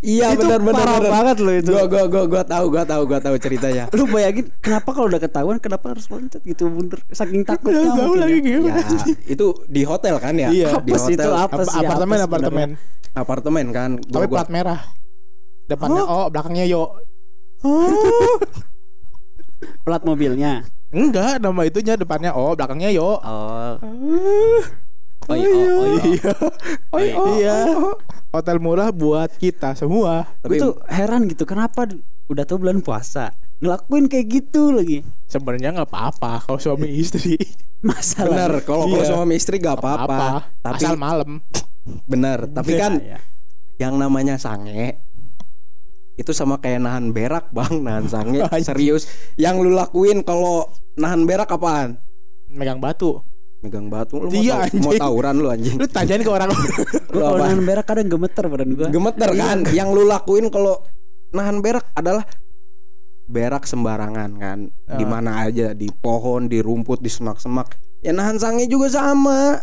iya 0.00 0.32
itu 0.32 0.40
benar 0.40 0.58
benar 0.58 0.72
parah 0.78 0.96
benar 0.98 1.12
banget 1.12 1.36
loh 1.38 1.54
itu 1.54 1.68
gua 1.68 1.84
gua 1.84 2.04
gua 2.06 2.24
gua 2.26 2.42
tahu 2.42 2.64
gua 2.68 2.84
tahu 2.84 3.02
gua 3.04 3.20
tahu 3.20 3.36
ceritanya 3.36 3.84
lu 3.92 4.08
bayangin 4.08 4.48
kenapa 4.58 4.88
kalau 4.90 5.06
udah 5.06 5.20
ketahuan 5.20 5.56
kenapa 5.58 5.92
harus 5.92 6.08
loncat 6.08 6.40
gitu 6.40 6.64
bener 6.66 6.96
saking 7.10 7.42
takutnya 7.42 7.84
Nggak 7.84 8.00
tahu 8.00 8.14
lagi 8.16 8.32
ya. 8.34 8.40
gimana. 8.40 8.80
ya 8.80 9.04
itu 9.26 9.46
di 9.66 9.82
hotel 9.82 10.16
kan 10.16 10.32
ya 10.34 10.48
Iya. 10.48 10.80
di 10.80 10.92
sih 10.94 11.12
itu? 11.12 11.20
hotel 11.20 11.32
Apa 11.34 11.54
Ap- 11.58 11.68
sih? 11.68 11.78
apartemen 11.78 12.16
Apa 12.16 12.26
apartemen. 12.26 12.68
apartemen 13.12 13.66
kan 13.70 13.90
gua, 13.98 14.12
Tapi 14.14 14.26
gua, 14.26 14.36
plat 14.36 14.50
merah. 14.50 14.80
Depannya 15.66 16.02
O, 16.04 16.18
belakangnya 16.30 16.64
Yo. 16.64 16.84
plat 19.82 20.02
mobilnya 20.02 20.62
Enggak, 20.88 21.42
nama 21.42 21.60
itunya 21.62 21.98
depannya 21.98 22.32
O, 22.32 22.54
belakangnya 22.54 22.88
Yo. 22.88 23.18
oh 23.18 23.74
oh, 25.26 25.34
iya, 25.34 25.50
oh, 25.50 25.82
oh, 25.82 26.06
iya. 26.06 26.32
Oh, 27.18 27.28
iya. 27.34 27.56
Iya. 28.26 28.34
hotel 28.34 28.58
murah 28.58 28.90
buat 28.90 29.30
kita 29.38 29.78
semua. 29.78 30.26
Gue 30.42 30.58
tuh 30.58 30.74
heran 30.90 31.30
gitu 31.30 31.46
kenapa 31.46 31.86
udah 32.26 32.42
tau 32.42 32.58
bulan 32.58 32.82
puasa 32.82 33.30
ngelakuin 33.62 34.10
kayak 34.10 34.26
gitu 34.28 34.74
lagi. 34.74 35.00
Sebenarnya 35.30 35.72
nggak 35.72 35.88
apa-apa 35.88 36.44
kalau 36.44 36.60
suami 36.60 36.92
istri. 36.92 37.38
Masalah. 37.80 38.28
Bener, 38.32 38.52
kalau 38.66 38.84
kalau 38.88 39.04
Iya. 39.04 39.10
suami 39.14 39.34
istri 39.36 39.56
gak 39.60 39.78
apa-apa. 39.78 40.04
Apa? 40.04 40.28
Tapi 40.64 40.82
Asal 40.82 40.96
malam. 40.98 41.38
bener, 42.10 42.50
tapi 42.50 42.74
Iya, 42.74 42.80
kan 42.82 42.92
Ya, 42.98 43.18
yang 43.78 43.94
namanya 43.94 44.40
sange 44.42 44.98
itu 46.16 46.32
sama 46.32 46.56
kayak 46.58 46.80
nahan 46.80 47.12
berak 47.12 47.52
bang 47.52 47.84
nahan 47.84 48.08
sange 48.08 48.40
serius 48.66 49.04
yang 49.36 49.60
lu 49.60 49.70
lakuin 49.70 50.24
kalau 50.24 50.64
nahan 50.96 51.28
berak 51.28 51.46
apaan 51.46 52.00
Megang 52.48 52.80
batu. 52.80 53.20
Megang 53.66 53.86
batu 53.86 54.16
lu 54.16 54.30
Iya, 54.30 54.54
mau, 54.56 54.64
tau- 54.64 54.80
mau 54.80 54.92
tawuran 54.96 55.34
lu 55.36 55.48
anjing. 55.48 55.74
Lu 55.74 55.86
tanyain 55.86 56.22
ke 56.22 56.30
orang 56.30 56.48
Lu. 56.48 56.62
Kalau 57.10 57.26
apa? 57.32 57.42
nahan 57.42 57.60
berak 57.60 57.84
kadang 57.84 58.06
gemeter 58.08 58.44
badan 58.46 58.70
gua. 58.72 58.86
gemeter 58.88 59.28
kan? 59.32 59.58
Yang 59.68 59.88
lu 59.90 60.02
lakuin 60.04 60.46
kalau 60.46 60.78
nahan 61.30 61.58
berak 61.58 61.84
adalah 61.92 62.22
berak 63.26 63.64
sembarangan 63.64 64.30
kan. 64.36 64.58
Di 64.88 65.02
Ah. 65.02 65.08
mana 65.08 65.42
aja 65.42 65.72
di 65.72 65.90
pohon 65.90 66.46
di 66.46 66.60
rumput 66.60 66.98
di 66.98 67.08
semak-semak. 67.08 67.74
Ya 68.00 68.10
nahan 68.10 68.38
sange 68.38 68.64
juga 68.66 68.86
sama. 68.86 69.58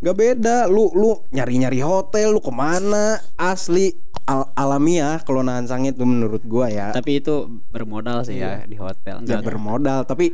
Nggak 0.00 0.16
beda. 0.16 0.56
Lu 0.66 0.88
lu 0.90 1.20
nyari-nyari 1.30 1.78
hotel 1.78 2.30
lu 2.30 2.40
ke 2.40 2.48
mana? 2.48 3.20
Asli 3.34 3.92
al- 4.24 4.48
alamiah 4.54 5.20
kalau 5.20 5.40
nahan 5.40 5.64
sange 5.64 5.92
itu 5.92 6.02
menurut 6.02 6.40
gua 6.42 6.66
ya. 6.66 6.88
Tapi 6.90 7.20
itu 7.20 7.44
bermodal 7.68 8.24
sih 8.24 8.38
ya 8.38 8.64
di 8.64 8.74
hotel. 8.74 9.20
ya 9.20 9.36
Enggak 9.36 9.44
bermodal 9.44 10.00
tapi 10.02 10.32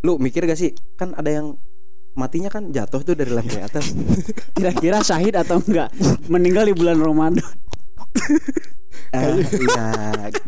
lu 0.00 0.16
mikir 0.16 0.44
gak 0.44 0.56
sih? 0.56 0.72
Kan 0.94 1.12
ada 1.12 1.28
yang 1.30 1.56
matinya 2.12 2.48
kan 2.48 2.68
jatuh 2.68 3.00
tuh 3.02 3.14
dari 3.14 3.30
lantai 3.30 3.62
atas 3.62 3.94
kira-kira 4.56 4.98
syahid 5.00 5.34
atau 5.34 5.58
enggak 5.58 5.88
meninggal 6.26 6.64
di 6.64 6.74
bulan 6.74 6.96
Ramadan. 6.96 7.42
ah, 9.14 9.34
ya 9.38 9.86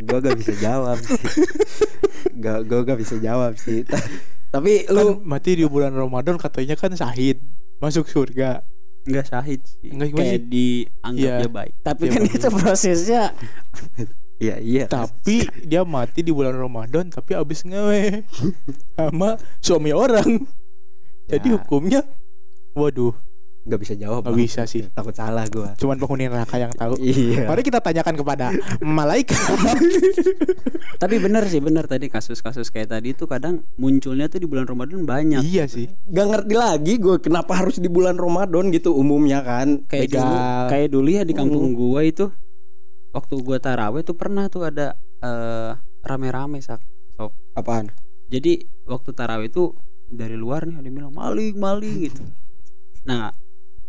gua 0.02 0.18
gak 0.20 0.36
bisa 0.36 0.52
jawab 0.56 0.98
sih 0.98 1.18
gak 2.36 2.58
gua 2.64 2.80
gak 2.84 2.98
bisa 2.98 3.14
jawab 3.18 3.54
sih 3.56 3.82
Ta- 3.82 4.02
tapi 4.50 4.84
kan 4.84 4.92
lu 4.92 5.22
mati 5.22 5.54
di 5.54 5.64
bulan 5.64 5.90
Ramadan 5.90 6.36
katanya 6.36 6.74
kan 6.74 6.92
syahid 6.92 7.40
masuk 7.78 8.04
surga. 8.04 8.60
Enggak 9.02 9.26
syahid 9.26 9.58
sih. 9.64 9.90
Enggak, 9.90 10.08
gimana 10.08 10.22
Kayak 10.22 10.36
sih? 10.36 10.46
dianggap 10.46 11.18
Iya. 11.18 11.34
dia 11.34 11.50
baik. 11.50 11.72
Tapi 11.80 12.02
Iya, 12.02 12.12
kan 12.12 12.20
bagus. 12.20 12.36
itu 12.36 12.48
prosesnya 12.52 13.22
iya 14.38 14.56
iya 14.58 14.84
Tapi 14.86 15.36
dia 15.62 15.82
mati 15.82 16.20
di 16.20 16.30
bulan 16.30 16.52
Ramadan 16.52 17.08
tapi 17.08 17.32
abis 17.32 17.64
ngewe 17.64 18.22
sama 18.92 19.34
suami 19.58 19.90
orang. 19.90 20.44
Jadi 21.32 21.48
Ya. 21.48 21.54
hukumnya 21.54 22.00
waduh, 22.72 23.12
gak 23.62 23.78
bisa 23.78 23.94
jawab 23.94 24.20
nggak 24.22 24.36
bisa 24.38 24.62
sih. 24.64 24.84
takut 24.90 25.12
salah 25.12 25.44
gua 25.46 25.72
Cuman 25.74 25.96
penghuni 25.96 26.26
neraka 26.26 26.56
yang 26.56 26.68
tahu. 26.70 26.96
iya 26.98 27.46
Mari 27.46 27.62
kita 27.62 27.78
tanyakan 27.78 28.14
kepada 28.14 28.52
malaikat. 28.78 29.38
Tapi 30.98 31.16
benar 31.18 31.44
sih 31.44 31.58
benar 31.58 31.84
tadi 31.84 32.06
kasus-kasus 32.06 32.68
kayak 32.68 32.92
tadi 32.92 33.10
itu 33.10 33.24
kadang 33.24 33.64
munculnya 33.74 34.26
tuh 34.26 34.38
di 34.38 34.46
bulan 34.46 34.64
Ramadan 34.64 35.02
banyak. 35.02 35.42
iya 35.42 35.66
sih. 35.66 35.90
gak 36.06 36.26
ngerti 36.28 36.54
lagi 36.54 36.94
gue 36.96 37.16
kenapa 37.18 37.56
harus 37.56 37.76
di 37.76 37.88
bulan 37.88 38.14
Ramadan 38.14 38.68
gitu 38.68 38.92
umumnya 38.92 39.40
kan 39.40 39.82
Kayak 39.84 40.12
dulu, 40.12 40.36
kayak 40.68 40.88
dulu 40.90 41.08
ya 41.10 41.22
di 41.22 41.32
kampung 41.32 41.64
Mm. 41.64 41.74
gua 41.74 42.00
itu 42.02 42.26
waktu 43.10 43.34
gua 43.38 43.58
taraweh 43.58 44.02
tuh 44.02 44.14
pernah 44.14 44.46
tuh 44.46 44.64
ada 44.64 44.94
eh, 45.18 45.72
rame-rame 46.02 46.58
sak. 46.58 46.82
apaan 47.52 47.92
Jadi 48.26 48.58
waktu 48.84 49.10
taraweh 49.12 49.46
itu 49.46 49.70
dari 50.12 50.36
luar 50.36 50.68
nih 50.68 50.76
ada 50.76 50.86
yang 50.86 50.96
bilang 51.00 51.14
maling 51.16 51.56
maling 51.56 51.96
gitu. 52.06 52.22
Nah 53.08 53.32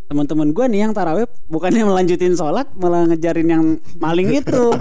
teman-teman 0.07 0.51
gua 0.53 0.65
nih 0.69 0.87
yang 0.87 0.93
taraweh 0.93 1.25
bukannya 1.49 1.83
melanjutin 1.83 2.35
sholat 2.37 2.69
malah 2.79 3.07
ngejarin 3.09 3.49
yang 3.49 3.65
maling 3.99 4.31
itu. 4.39 4.71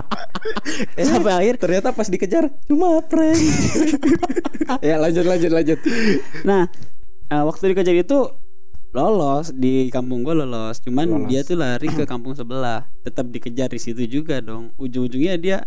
Sampai 1.00 1.32
akhir 1.36 1.54
ternyata 1.60 1.92
pas 1.92 2.08
dikejar 2.08 2.48
cuma 2.64 3.02
prank 3.04 3.36
ya 4.86 4.96
lanjut 4.96 5.24
lanjut 5.28 5.52
lanjut 5.52 5.78
Nah, 6.42 6.66
eh, 7.28 7.42
waktu 7.44 7.74
dikejar 7.76 7.94
itu 7.94 8.18
lolos 8.90 9.54
di 9.54 9.86
kampung 9.92 10.26
gua 10.26 10.34
lolos, 10.42 10.82
cuman 10.82 11.06
Lolos. 11.06 11.28
dia 11.30 11.40
tuh 11.46 11.56
lari 11.60 11.86
ke 11.86 12.02
kampung 12.08 12.34
sebelah, 12.34 12.88
tetap 13.06 13.30
dikejar 13.30 13.70
di 13.70 13.78
situ 13.78 14.02
juga 14.08 14.42
dong. 14.42 14.74
Ujung-ujungnya 14.80 15.38
dia 15.38 15.62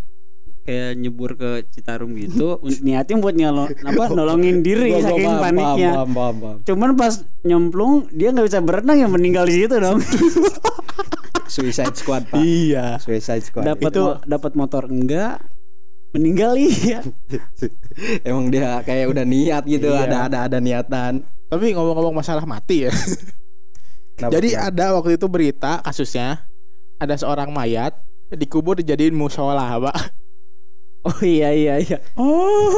kayak 0.63 0.95
nyebur 0.95 1.31
ke 1.33 1.67
Citarum 1.69 2.11
gitu, 2.13 2.57
niatin 2.85 3.19
buat 3.19 3.31
nyalo, 3.31 3.67
apa 3.67 4.03
nolongin 4.09 4.59
diri 4.59 4.89
Gua- 4.89 4.97
gua 4.97 5.07
saking 5.09 5.27
paham, 5.29 5.43
paniknya. 5.43 5.91
paham, 5.93 6.09
paham, 6.09 6.35
paham. 6.37 6.57
Cuman 6.63 6.89
pas 6.93 7.13
nyemplung 7.41 7.93
dia 8.09 8.29
nggak 8.29 8.47
bisa 8.47 8.59
berenang 8.59 8.97
yang 8.97 9.11
meninggal 9.11 9.43
di 9.43 9.59
situ 9.59 9.75
dong. 9.75 9.99
Suicide 11.45 11.93
Squad 11.93 12.25
pak 12.27 12.39
Iya. 12.39 12.97
Suicide 12.97 13.43
Squad 13.43 13.67
Dapat 13.67 13.91
Itu- 13.91 14.07
mo- 14.09 14.21
dapat 14.25 14.51
motor 14.55 14.83
enggak, 14.87 15.37
meninggal 16.11 16.57
iya. 16.57 17.05
Emang 18.25 18.49
dia 18.49 18.81
kayak 18.81 19.05
udah 19.07 19.21
niat 19.21 19.63
gitu 19.63 19.85
Iya. 19.87 20.07
Ada 20.07 20.17
ada 20.23 20.37
ada 20.47 20.57
niatan 20.57 21.21
Tapi 21.45 21.77
ngomong-ngomong 21.77 22.15
masalah 22.15 22.41
mati 22.43 22.87
ya. 22.87 22.91
Kenapa, 24.15 24.31
Jadi 24.31 24.49
kenapa? 24.51 24.67
ada 24.67 24.85
waktu 24.95 25.11
itu 25.13 25.27
berita 25.27 25.71
kasusnya 25.81 26.41
ada 26.97 27.13
seorang 27.13 27.49
mayat 27.49 27.93
dikubur 28.31 28.73
dijadiin 28.73 29.13
musola, 29.13 29.77
Pak. 29.77 29.97
Oh 31.03 31.19
iya 31.19 31.51
iya 31.51 31.73
iya. 31.77 31.97
Oh. 32.15 32.71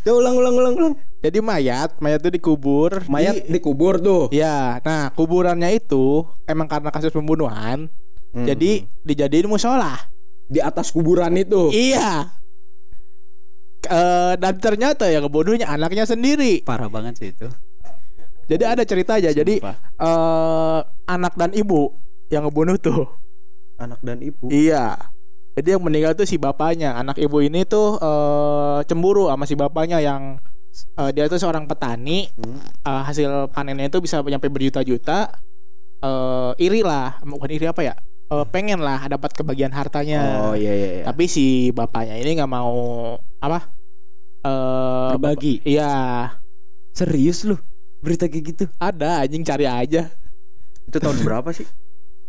Ya, 0.00 0.14
ulang 0.14 0.32
ulang 0.32 0.54
ulang 0.54 0.74
ulang 0.74 0.94
Jadi 1.20 1.38
mayat, 1.38 1.98
mayat 1.98 2.22
itu 2.22 2.32
dikubur. 2.32 3.04
Mayat 3.04 3.44
di- 3.44 3.52
dikubur 3.52 3.98
tuh 3.98 4.30
Ya, 4.30 4.80
nah 4.80 5.10
kuburannya 5.10 5.74
itu 5.74 6.24
emang 6.44 6.64
karena 6.64 6.88
kasus 6.88 7.10
pembunuhan, 7.10 7.92
Hmm. 8.30 8.46
jadi 8.46 8.86
dijadiin 9.02 9.44
musola. 9.44 9.98
Di 10.46 10.58
atas 10.58 10.88
kuburan 10.88 11.34
itu 11.34 11.68
Iya. 11.68 12.30
Eh, 13.82 14.34
dan 14.36 14.54
ternyata 14.56 15.04
yang 15.06 15.24
kebunuhnya 15.24 15.66
anaknya 15.66 16.04
sendiri. 16.04 16.62
Parah 16.62 16.86
banget 16.86 17.16
sih 17.16 17.28
itu. 17.30 17.48
Jadi 18.46 18.64
ada 18.64 18.82
ceritanya. 18.82 19.30
Jadi 19.30 19.58
Sumpah. 19.58 19.76
eh 19.96 20.80
anak 21.06 21.34
dan 21.34 21.50
ibu 21.52 21.96
yang 22.28 22.44
ngebunuh 22.44 22.76
tuh. 22.76 23.04
Anak 23.76 23.98
dan 24.00 24.20
ibu 24.20 24.46
Iya. 24.46 24.94
Jadi 25.58 25.68
yang 25.74 25.82
meninggal 25.82 26.14
tuh 26.14 26.26
si 26.28 26.38
bapaknya. 26.38 26.94
Anak 26.94 27.18
ibu 27.18 27.42
ini 27.42 27.66
tuh 27.66 27.98
eh 27.98 28.78
cemburu 28.86 29.28
sama 29.28 29.44
si 29.44 29.54
bapaknya 29.58 29.98
yang 29.98 30.38
eh, 30.98 31.10
dia 31.10 31.26
tuh 31.26 31.40
seorang 31.42 31.66
petani. 31.66 32.30
Hmm. 32.38 32.60
Eh, 32.62 33.02
hasil 33.06 33.50
panennya 33.50 33.90
itu 33.90 33.98
bisa 33.98 34.22
nyampe 34.22 34.46
berjuta-juta. 34.46 35.34
Eh 36.00 36.52
iri 36.62 36.80
lah, 36.86 37.18
bukan 37.26 37.50
iri 37.50 37.66
apa 37.66 37.82
ya? 37.82 37.94
Eh, 38.30 38.46
pengen 38.54 38.78
lah 38.78 39.10
dapat 39.10 39.34
kebagian 39.34 39.74
hartanya. 39.74 40.50
Oh 40.50 40.54
iya 40.54 40.70
iya, 40.70 40.88
iya. 41.00 41.04
Tapi 41.04 41.26
si 41.26 41.74
bapaknya 41.74 42.14
ini 42.14 42.38
nggak 42.38 42.50
mau 42.50 42.72
apa? 43.42 43.66
Eh 44.46 45.10
Berbagi. 45.18 45.66
Iya, 45.66 45.90
Serius 46.94 47.42
lu? 47.46 47.58
Berita 48.00 48.30
kayak 48.30 48.44
gitu? 48.54 48.64
ada 48.80 49.20
anjing 49.20 49.44
cari 49.44 49.66
aja. 49.68 50.08
Itu 50.88 50.96
tahun 50.98 51.20
berapa 51.26 51.50
sih? 51.52 51.68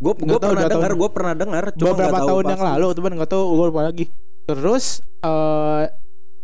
Gue 0.01 0.13
gue 0.17 0.39
pernah 0.41 0.65
dengar, 0.65 0.91
gue 0.98 1.10
pernah 1.13 1.34
dengar. 1.38 1.63
cuma 1.77 1.93
beberapa 1.93 2.17
tahu 2.25 2.29
tahun 2.34 2.46
yang 2.58 2.63
lalu 2.65 2.88
tuh 2.98 3.01
nggak 3.05 3.29
tahu 3.29 3.43
gue 3.53 3.65
lupa 3.70 3.81
lagi. 3.86 4.05
Terus 4.50 5.05
eh 5.22 5.86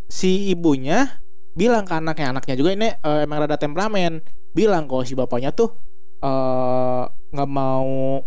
si 0.07 0.53
ibunya 0.53 1.19
bilang 1.57 1.83
ke 1.83 1.93
anaknya 1.97 2.31
anaknya 2.31 2.55
juga 2.55 2.71
ini 2.77 2.89
eh, 2.93 3.19
emang 3.25 3.43
rada 3.43 3.57
temperamen 3.57 4.21
bilang 4.53 4.85
kalau 4.85 5.03
si 5.03 5.17
bapaknya 5.17 5.49
tuh 5.51 5.73
eh 6.21 7.03
nggak 7.33 7.49
mau 7.49 8.21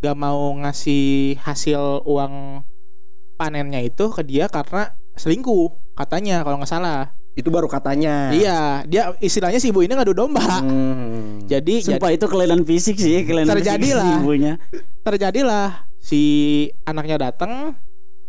nggak 0.00 0.16
mau 0.16 0.42
ngasih 0.64 1.36
hasil 1.40 2.04
uang 2.08 2.64
panennya 3.36 3.84
itu 3.84 4.08
ke 4.12 4.24
dia 4.24 4.48
karena 4.48 4.92
selingkuh 5.16 5.96
katanya 5.96 6.44
kalau 6.44 6.60
nggak 6.60 6.72
salah 6.72 7.15
Itu 7.36 7.48
baru 7.48 7.68
katanya. 7.68 8.32
iya 8.32 8.80
dia 8.82 9.12
istilahnya 9.18 9.56
si 9.56 9.68
ibu 9.68 9.80
ini 9.80 9.92
ngadu 9.92 10.10
domba 10.10 10.40
Hmm. 10.58 11.44
jadi 11.44 11.60
jadi 11.78 11.94
Sumpah 11.94 12.10
itu 12.10 12.24
kelainan 12.24 12.64
fisik 12.64 12.96
sih, 12.96 13.22
kelainan 13.22 13.52
Terjadi 13.52 13.84
fisik 13.86 14.00
si 14.00 14.10
ibunya. 14.16 14.52
terjadilah 15.02 15.68
si 15.98 16.22
anaknya 16.82 17.20
datang 17.22 17.76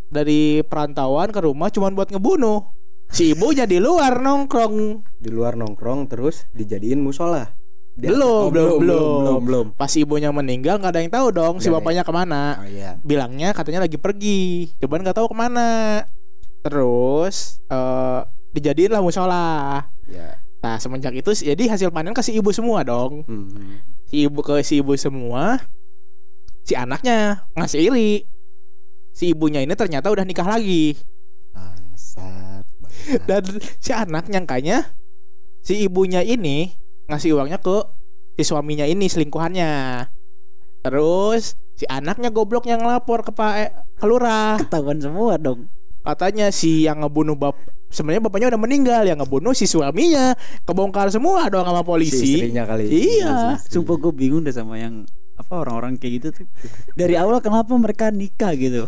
dari 0.06 0.60
perantauan 0.62 1.30
ke 1.30 1.40
rumah 1.40 1.68
cuman 1.68 1.92
buat 1.94 2.08
ngebunuh 2.08 2.68
si 3.08 3.32
ibunya 3.32 3.64
di 3.64 3.80
luar 3.80 4.20
nongkrong 4.20 4.76
di 5.16 5.30
luar 5.30 5.56
nongkrong 5.56 6.06
terus 6.06 6.44
dijadiin 6.52 7.00
musola. 7.00 7.48
Di 7.94 8.06
Belum, 8.06 8.54
belum, 8.54 8.78
belum. 8.78 9.02
belum, 9.18 9.42
belum. 9.42 9.66
pas 9.74 9.90
ibunya 9.92 10.30
meninggal 10.30 10.78
nggak 10.78 10.92
ada 10.92 11.00
yang 11.00 11.10
tahu 11.10 11.28
dong 11.32 11.56
si 11.58 11.66
bapaknya 11.68 12.04
ke 12.04 12.12
mana 12.12 12.60
Oh 12.60 12.68
iya. 12.68 13.00
bilangnya 13.02 13.50
katanya 13.52 13.82
lagi 13.82 13.96
pergi 13.96 14.70
cuman 14.78 15.02
nggak 15.02 15.18
tahu 15.18 15.32
ke 15.32 15.36
mana 15.36 15.68
terus 16.62 17.58
eh 17.66 18.22
dijadiin 18.58 18.90
lah 18.90 19.00
musola 19.00 19.86
Ya. 20.08 20.40
nah 20.60 20.76
semenjak 20.78 21.14
itu 21.14 21.30
jadi 21.32 21.64
hasil 21.70 21.92
panen 21.92 22.12
ke 22.12 22.20
si 22.20 22.34
ibu 22.34 22.50
semua 22.50 22.82
dong 22.82 23.22
Hmm. 23.24 23.80
si 24.08 24.26
ibu 24.26 24.42
ke 24.42 24.60
si 24.62 24.80
ibu 24.80 24.96
semua 24.96 25.62
si 26.64 26.74
anaknya 26.74 27.46
ngasih 27.54 27.88
iri 27.88 28.24
si 29.12 29.32
ibunya 29.32 29.62
ini 29.62 29.74
ternyata 29.74 30.10
udah 30.10 30.24
nikah 30.24 30.48
lagi 30.48 30.96
Bangsat. 31.52 32.66
dan 33.30 33.44
si 33.78 33.92
anak 33.92 34.28
nyangkanya 34.28 34.90
si 35.62 35.84
ibunya 35.84 36.20
ini 36.20 36.74
ngasih 37.08 37.36
uangnya 37.36 37.60
ke 37.60 37.78
si 38.36 38.44
suaminya 38.44 38.84
ini 38.84 39.06
selingkuhannya 39.06 39.72
Terus 40.78 41.60
si 41.76 41.84
anaknya 41.84 42.32
goblok 42.32 42.64
yang 42.64 42.80
ngelapor 42.80 43.20
ke 43.20 43.36
Pak 43.36 43.54
eh, 43.60 43.70
ke 43.98 44.06
lurah. 44.08 44.56
Ketahuan 44.56 45.04
semua 45.04 45.36
dong. 45.36 45.68
Katanya 46.08 46.48
si 46.56 46.88
yang 46.88 47.04
ngebunuh 47.04 47.36
bap 47.36 47.60
sebenarnya 47.92 48.24
bapaknya 48.24 48.48
udah 48.56 48.62
meninggal, 48.64 49.04
yang 49.04 49.20
ngebunuh 49.20 49.52
si 49.52 49.68
suaminya. 49.68 50.32
Kebongkar 50.64 51.12
semua 51.12 51.52
dong 51.52 51.68
sama 51.68 51.84
Si 51.84 51.88
polisi. 51.88 52.32
istrinya 52.40 52.64
kali. 52.64 52.88
Iya. 52.88 53.60
Sumpah 53.60 54.00
gue 54.00 54.14
bingung 54.16 54.48
deh 54.48 54.56
sama 54.56 54.80
yang 54.80 55.04
apa 55.36 55.54
orang-orang 55.68 56.00
kayak 56.00 56.14
gitu 56.24 56.28
tuh. 56.32 56.46
Dari 56.96 57.20
awal 57.20 57.44
kenapa 57.44 57.76
mereka 57.76 58.08
nikah 58.08 58.56
gitu? 58.56 58.88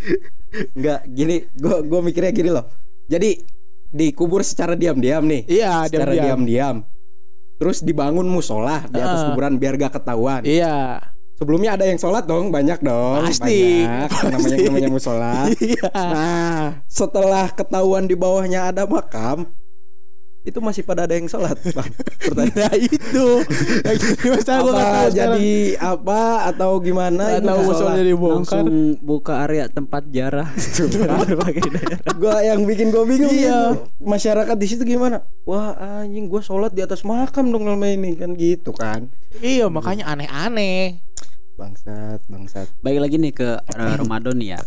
Enggak, 0.76 1.04
gini, 1.10 1.44
gua 1.58 1.84
gua 1.84 2.00
mikirnya 2.00 2.32
gini 2.32 2.48
loh. 2.48 2.64
Jadi 3.10 3.44
dikubur 3.92 4.40
secara 4.40 4.72
diam-diam 4.72 5.22
nih. 5.22 5.44
Iya, 5.46 5.86
secara 5.86 6.16
diam-diam. 6.16 6.82
Terus 7.60 7.84
dibangun 7.86 8.26
musola 8.26 8.82
di 8.90 8.98
atas 8.98 9.30
kuburan 9.30 9.60
biar 9.60 9.78
gak 9.78 10.00
ketahuan. 10.00 10.42
Iya. 10.42 10.98
Sebelumnya 11.34 11.74
ada 11.74 11.82
yang 11.82 11.98
sholat 11.98 12.24
dong, 12.24 12.54
banyak 12.54 12.78
dong. 12.78 13.26
Pasti. 13.26 13.82
Banyak. 13.82 14.08
Namanya 14.10 14.38
Pasti. 14.38 14.62
namanya 14.70 14.90
musola. 14.90 15.32
Iya. 15.66 15.90
Nah, 15.90 16.64
setelah 16.86 17.46
ketahuan 17.50 18.06
di 18.06 18.14
bawahnya 18.14 18.70
ada 18.70 18.86
makam, 18.86 19.50
itu 20.44 20.60
masih 20.60 20.84
pada 20.84 21.08
ada 21.08 21.16
yang 21.16 21.26
sholat, 21.26 21.56
Bang. 21.74 21.90
Pertanyaan. 22.20 22.78
Nah 23.84 23.92
itu 23.94 24.06
masalah 24.28 24.72
apa 24.74 24.80
sekarang. 25.08 25.12
jadi 25.16 25.52
apa 25.80 26.20
atau 26.52 26.70
gimana 26.78 27.24
ini 27.36 27.46
tahu 27.46 27.62
sholat. 27.72 27.96
jadi 27.96 28.12
bongkar 28.12 28.60
Langsung 28.64 28.68
buka 29.00 29.32
area 29.44 29.64
tempat 29.68 30.02
jarah. 30.08 30.48
Gua 32.20 32.38
yang 32.42 32.64
bikin 32.64 32.92
gua 32.92 33.04
bingung 33.08 33.32
Iya. 33.32 33.72
gitu. 33.74 33.88
Masyarakat 34.04 34.56
di 34.56 34.66
situ 34.68 34.82
gimana? 34.84 35.24
Wah, 35.44 35.74
anjing 36.04 36.28
gua 36.28 36.40
sholat 36.40 36.72
di 36.72 36.84
atas 36.84 37.02
makam 37.02 37.48
dong 37.48 37.64
lama 37.64 37.88
ini 37.88 38.12
kan 38.14 38.36
gitu 38.36 38.70
kan. 38.72 39.08
Iya 39.40 39.66
makanya 39.68 40.12
aneh-aneh 40.12 41.00
Bangsat, 41.54 42.26
bangsat. 42.26 42.66
Baik 42.82 42.98
lagi 42.98 43.16
nih 43.18 43.30
ke 43.30 43.48
eh, 43.62 43.94
Ramadan 44.02 44.34
nih 44.34 44.58
ya. 44.58 44.60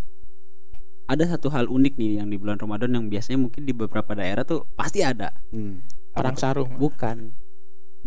Ada 1.08 1.36
satu 1.36 1.52
hal 1.52 1.68
unik 1.68 2.00
nih 2.00 2.20
yang 2.24 2.28
di 2.32 2.40
bulan 2.40 2.60
Ramadan 2.60 2.96
yang 2.96 3.06
biasanya 3.08 3.40
mungkin 3.40 3.64
di 3.64 3.72
beberapa 3.76 4.12
daerah 4.16 4.44
tuh 4.48 4.68
pasti 4.76 5.04
ada. 5.04 5.32
Hmm. 5.52 5.84
Perang 6.12 6.36
sarung 6.40 6.76
Bukan 6.80 7.36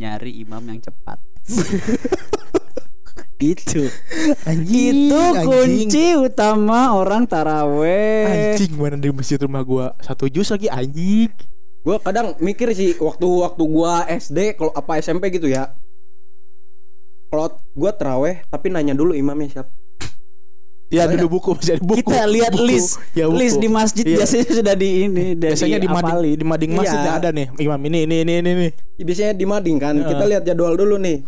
nyari 0.00 0.40
imam 0.40 0.64
yang 0.64 0.80
cepat. 0.80 1.20
itu 3.40 3.88
Anjing 4.44 5.08
itu 5.08 5.16
anjing. 5.16 5.48
kunci 5.48 6.06
utama 6.12 6.92
orang 6.92 7.24
taraweh. 7.24 8.56
Anjing 8.56 8.76
mana 8.76 9.00
di 9.00 9.08
masjid 9.08 9.40
rumah 9.40 9.64
gua 9.64 9.96
Satu 10.04 10.28
jus 10.28 10.52
lagi 10.52 10.68
anjing 10.68 11.32
Gua 11.80 11.96
kadang 11.96 12.36
mikir 12.36 12.68
sih 12.76 12.92
waktu-waktu 13.00 13.62
gua 13.64 14.04
SD 14.04 14.60
kalau 14.60 14.72
apa 14.76 15.00
SMP 15.00 15.32
gitu 15.32 15.48
ya. 15.48 15.72
Kalau 17.32 17.59
gua 17.72 17.90
teraweh 17.90 18.42
tapi 18.46 18.68
nanya 18.68 18.92
dulu 18.92 19.12
imamnya 19.12 19.48
siapa. 19.50 19.70
Ya 20.90 21.06
Soalnya- 21.06 21.22
dulu 21.22 21.38
buku 21.38 21.48
masih 21.54 21.72
ada 21.78 21.82
buku 21.86 21.98
Kita 22.02 22.26
lihat 22.26 22.50
Buku. 22.50 22.66
list 22.66 22.90
ya, 23.14 23.30
buku. 23.30 23.38
list 23.38 23.56
di 23.56 23.68
masjid 23.70 24.04
Iya. 24.04 24.16
biasanya 24.18 24.46
sudah 24.50 24.74
di 24.74 24.88
ini 25.00 25.24
dari 25.38 25.54
Biasanya 25.54 25.78
di 25.78 25.86
mading, 25.86 26.02
apalin. 26.10 26.34
di 26.34 26.46
mading 26.50 26.72
masjid 26.74 26.98
Iya. 26.98 27.12
ada 27.14 27.28
nih 27.30 27.46
Imam 27.56 27.80
ini 27.86 27.98
ini 28.02 28.16
ini 28.20 28.32
ini, 28.42 28.50
ini. 28.50 28.68
Ya, 28.98 29.04
biasanya 29.06 29.34
di 29.38 29.46
mading 29.46 29.76
kan. 29.78 29.94
Heeh. 29.94 30.08
Kita 30.08 30.24
lihat 30.26 30.42
jadwal 30.42 30.74
dulu 30.74 30.98
nih. 30.98 31.22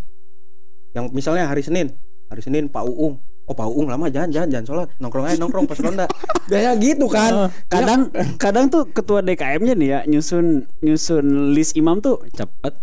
Yang 0.92 1.04
misalnya 1.14 1.46
hari 1.46 1.62
Senin. 1.62 1.94
Hari 2.26 2.42
Senin 2.42 2.66
Pak 2.66 2.82
Uung. 2.84 3.22
Oh 3.42 3.54
Pak 3.54 3.70
Uung 3.70 3.86
lama 3.86 4.06
jangan 4.06 4.34
jangan 4.34 4.48
jangan 4.50 4.66
sholat 4.66 4.86
nongkrong 4.98 5.26
aja 5.26 5.38
nongkrong 5.38 5.66
pas 5.66 5.78
ronda. 5.78 6.06
Biasanya 6.50 6.74
gitu 6.82 7.06
kan. 7.06 7.30
Heeh. 7.32 7.50
kadang 7.70 8.00
kadang 8.36 8.66
tuh 8.66 8.82
ketua 8.84 9.22
DKM-nya 9.22 9.74
nih 9.74 9.88
ya 9.88 9.98
nyusun 10.04 10.46
nyusun 10.78 11.26
list 11.54 11.74
imam 11.74 11.98
tuh 11.98 12.18
cepet 12.30 12.74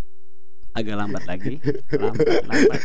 agak 0.72 0.96
lambat 0.96 1.24
lagi 1.26 1.60
lambat 1.92 2.48
lambat 2.48 2.82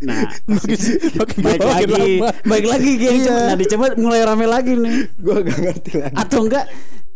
nah 0.00 0.32
Makin, 0.48 0.78
baik 1.46 1.60
lagi. 1.60 2.24
baik 2.42 2.66
lagi 2.66 2.90
gini 2.96 3.18
Iya. 3.22 3.52
nah 3.52 3.56
dicoba 3.56 3.92
mulai 3.94 4.24
rame 4.24 4.46
lagi 4.48 4.72
nih. 4.74 5.12
Gua 5.20 5.44
gak 5.44 5.58
ngerti 5.60 5.92
lagi. 5.98 6.14
atau 6.16 6.38
enggak 6.42 6.64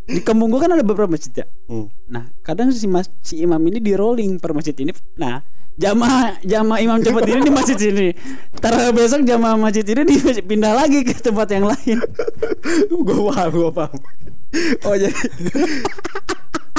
di 0.05 0.21
kampung 0.21 0.53
gua 0.53 0.61
kan 0.61 0.77
ada 0.77 0.85
beberapa 0.85 1.09
masjid 1.09 1.33
ya. 1.33 1.47
Hmm. 1.65 1.89
nah 2.07 2.29
kadang 2.41 2.69
si 2.69 2.85
mas 2.85 3.09
si 3.25 3.41
imam 3.41 3.57
ini 3.63 3.81
di 3.81 3.97
rolling 3.97 4.37
per 4.37 4.53
masjid 4.53 4.77
ini. 4.77 4.93
Nah 5.17 5.41
jamaah 5.75 6.39
jamaah 6.45 6.79
imam 6.79 7.01
cepat 7.01 7.25
ini 7.27 7.41
di 7.41 7.51
masjid 7.51 7.75
sini 7.75 8.15
Taruh 8.61 8.95
besok 8.95 9.27
jamaah 9.27 9.59
masjid 9.59 9.83
ini 9.83 10.05
dipindah 10.39 10.71
lagi 10.71 11.03
ke 11.03 11.17
tempat 11.17 11.49
yang 11.51 11.67
lain. 11.67 11.99
Gua 13.09 13.33
paham, 13.33 13.51
gua 13.51 13.71
paham. 13.73 13.99
Oh 14.85 14.95
jadi 14.95 15.11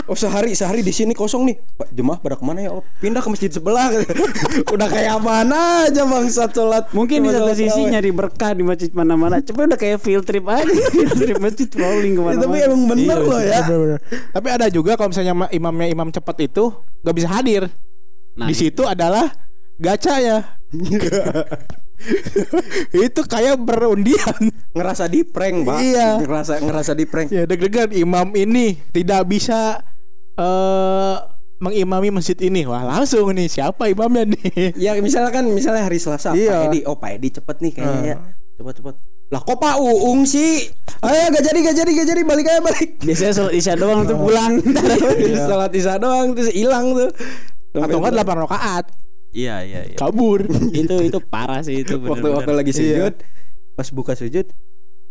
Oh 0.05 0.13
sehari 0.13 0.53
sehari 0.53 0.79
di 0.79 0.89
sini 0.89 1.11
kosong 1.11 1.43
nih. 1.43 1.57
Pak 1.75 1.89
jemaah 1.89 2.17
pada 2.17 2.35
ke 2.35 2.41
mana 2.41 2.61
ya? 2.61 2.69
Oh, 2.69 2.85
pindah 2.99 3.19
ke 3.19 3.27
masjid 3.27 3.49
sebelah. 3.49 3.89
Udah 4.73 4.85
kayak 4.85 5.17
mana 5.17 5.83
aja 5.83 6.05
bangsat 6.05 6.51
sholat. 6.51 6.89
Mungkin 6.91 7.19
di 7.19 7.29
satu 7.29 7.51
sisi 7.51 7.81
nyari 7.83 8.09
berkah 8.09 8.51
di 8.51 8.61
masjid 8.61 8.91
mana-mana. 8.91 9.41
Coba 9.41 9.65
udah 9.65 9.75
kayak 9.75 9.97
field 9.97 10.21
trip 10.21 10.45
aja 10.45 10.69
field 10.93 11.15
trip 11.15 11.37
masjid 11.39 11.65
rolling 11.73 12.13
Ya, 12.13 12.17
ke 12.17 12.21
mana-mana. 12.21 12.43
tapi 12.43 12.57
emang 12.61 12.81
bener 12.85 13.17
Iya, 13.17 13.25
loh 13.25 13.41
ya. 13.41 13.59
bener-bener. 13.63 13.99
Tapi 14.29 14.47
ada 14.47 14.65
juga 14.69 14.91
kalau 14.93 15.09
misalnya 15.09 15.33
ma- 15.33 15.49
imamnya 15.49 15.87
imam 15.89 16.09
cepat 16.09 16.37
itu 16.43 16.63
nggak 17.01 17.15
bisa 17.15 17.29
hadir. 17.31 17.63
Nah, 18.37 18.45
di 18.45 18.53
situ 18.53 18.85
adalah 18.85 19.25
gacha 19.75 20.21
ya. 20.21 20.37
itu 22.93 23.21
kayak 23.25 23.57
berundian. 23.57 24.51
Ngerasa 24.71 25.07
di 25.07 25.23
prank, 25.23 25.65
Pak. 25.65 25.77
Iya. 25.79 26.09
Ngerasa 26.21 26.53
ngerasa 26.59 26.91
di 26.93 27.05
prank. 27.07 27.27
ya 27.31 27.43
deg-degan 27.43 27.89
imam 27.89 28.29
ini 28.35 28.77
tidak 28.91 29.25
bisa 29.25 29.81
eh 30.35 31.15
mengimami 31.57 32.11
masjid 32.11 32.35
ini. 32.37 32.63
Wah, 32.63 32.83
langsung 32.83 33.31
nih 33.31 33.47
siapa 33.47 33.87
imamnya 33.87 34.27
nih? 34.27 34.75
Ya 34.85 34.91
misalkan 34.99 35.47
misalnya 35.49 35.83
hari 35.83 35.97
Selasa 35.97 36.31
Iya. 36.31 36.51
Pak 36.51 36.65
Edi, 36.67 36.79
oh 36.83 36.95
Pak 36.95 37.09
Edi 37.13 37.29
cepet 37.31 37.57
nih 37.59 37.71
kayaknya 37.73 37.95
Hmm. 37.95 38.05
ya. 38.05 38.15
Cepet 38.55 38.73
cepet. 38.77 38.95
Lah 39.25 39.41
kok 39.41 39.57
Pak 39.57 39.75
Uung 39.77 40.21
sih? 40.23 40.69
Ayo 41.01 41.27
gak 41.29 41.43
jadi 41.43 41.59
gak 41.61 41.75
jadi 41.75 41.91
gak 41.93 42.07
jadi 42.07 42.21
balik 42.21 42.45
aja 42.45 42.61
balik. 42.61 42.89
biasanya 43.01 43.33
sholat 43.33 43.53
isya 43.53 43.73
doang 43.81 44.03
tuh 44.03 44.15
pulang. 44.15 44.53
Salat 45.49 45.71
isya 45.73 45.95
doang 45.97 46.27
terus 46.31 46.51
hilang 46.51 46.93
tuh. 46.93 47.09
Atau 47.73 47.97
enggak 47.97 48.13
8 48.21 48.43
rakaat. 48.45 48.85
Iya 49.31 49.55
iya 49.63 49.81
iya. 49.83 49.97
Kabur. 49.97 50.45
itu 50.71 50.95
itu 51.01 51.19
parah 51.21 51.59
sih 51.59 51.81
itu 51.81 51.97
waktu 51.97 52.27
waktu 52.29 52.51
lagi 52.53 52.71
sujud 52.71 53.13
pas 53.73 53.87
buka 53.91 54.15
sujud 54.15 54.47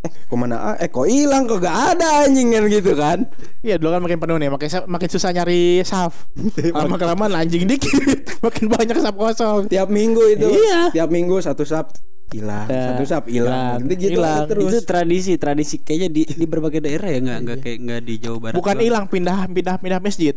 eh 0.05 0.09
ke 0.13 0.35
mana 0.37 0.55
ah? 0.55 0.75
eh 0.77 0.85
kok 0.85 1.03
hilang 1.03 1.43
kok 1.43 1.59
gak 1.59 1.75
ada 1.91 2.23
anjing 2.23 2.47
kan 2.49 2.63
gitu 2.65 2.91
kan 2.93 3.17
Iya 3.59 3.75
dulu 3.75 3.89
kan 3.91 3.99
makin 3.99 4.17
penuh 4.17 4.37
nih, 4.37 4.47
makin 4.47 4.67
makin 4.85 5.07
susah 5.09 5.33
nyari 5.33 5.81
saf. 5.81 6.29
Lama 6.77 6.95
kelamaan 6.95 7.33
anjing 7.33 7.65
dikit, 7.65 7.89
makin 8.45 8.69
banyak 8.69 8.95
saf 8.95 9.11
kosong. 9.11 9.65
tiap 9.65 9.89
minggu 9.89 10.21
itu 10.31 10.45
Iya. 10.45 10.93
tiap 10.93 11.09
minggu 11.09 11.39
satu 11.39 11.65
sap 11.65 11.89
hilang 12.29 12.65
Ya, 12.65 12.93
satu 12.93 13.03
sap 13.03 13.23
hilang 13.25 13.81
gitu 13.85 14.13
hilang. 14.13 14.45
terus 14.45 14.69
Itu 14.69 14.77
tradisi 14.83 15.31
tradisi 15.35 15.75
kayaknya 15.77 16.07
di 16.09 16.21
di 16.25 16.45
berbagai 16.45 16.79
daerah 16.79 17.07
ya 17.07 17.19
nggak 17.19 17.37
nggak 17.41 17.57
kayak 17.59 17.77
nggak 17.81 17.99
di 18.01 18.13
Jawa 18.17 18.37
Barat. 18.39 18.55
Bukan 18.55 18.75
hilang 18.77 19.05
pindah 19.05 19.45
pindah 19.49 19.75
pindah 19.77 19.97
masjid. 19.97 20.33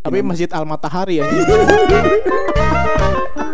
Tapi 0.00 0.22
masjid 0.22 0.46
Al 0.48 0.64
Matahari 0.64 1.18
ya. 1.18 1.26